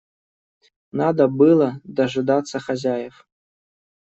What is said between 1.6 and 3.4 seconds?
дожидаться хозяев.